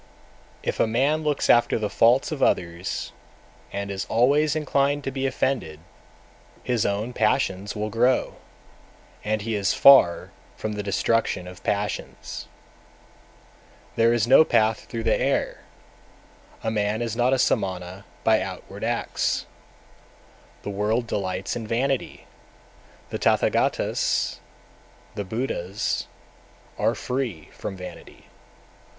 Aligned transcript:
If 0.63 0.79
a 0.79 0.87
man 0.87 1.21
looks 1.21 1.47
after 1.47 1.77
the 1.77 1.87
faults 1.87 2.31
of 2.31 2.41
others, 2.41 3.11
and 3.71 3.91
is 3.91 4.05
always 4.09 4.55
inclined 4.55 5.03
to 5.03 5.11
be 5.11 5.27
offended, 5.27 5.79
his 6.63 6.87
own 6.87 7.13
passions 7.13 7.75
will 7.75 7.91
grow, 7.91 8.37
and 9.23 9.43
he 9.43 9.53
is 9.53 9.75
far 9.75 10.31
from 10.57 10.73
the 10.73 10.81
destruction 10.81 11.47
of 11.47 11.61
passions. 11.63 12.47
254. 13.95 13.95
There 13.97 14.11
is 14.11 14.25
no 14.25 14.43
path 14.43 14.85
through 14.85 15.03
the 15.03 15.15
air, 15.21 15.59
a 16.63 16.71
man 16.71 17.03
is 17.03 17.15
not 17.15 17.31
a 17.31 17.37
Samana 17.37 18.03
by 18.23 18.41
outward 18.41 18.83
acts. 18.83 19.45
The 20.63 20.71
world 20.71 21.05
delights 21.05 21.55
in 21.55 21.67
vanity, 21.67 22.25
the 23.11 23.19
Tathagatas 23.19 24.39
(the 25.13 25.23
Buddhas) 25.25 26.07
are 26.79 26.95
free 26.95 27.49
from 27.51 27.77
vanity. 27.77 28.25